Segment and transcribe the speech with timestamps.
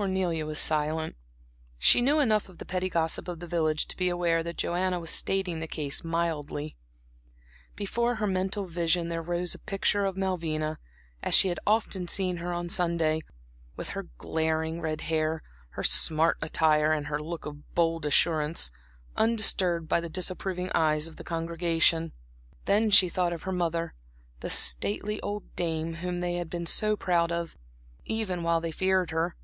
[0.00, 1.14] Cornelia was silent.
[1.78, 4.98] She knew enough of the petty gossip of the village to be aware that Joanna
[4.98, 6.74] was stating the case mildly.
[7.76, 10.78] Before her mental vision there rose a picture of Malvina
[11.22, 13.20] as she had often seen her on Sunday,
[13.76, 18.70] with her glaring red hair, her smart attire and her look of bold assurance,
[19.18, 22.14] undisturbed by the disapproving eyes of the congregation.
[22.64, 23.92] Then she thought of her mother,
[24.38, 27.54] the stately old dame whom they had been so proud of,
[28.06, 29.36] even while they feared her.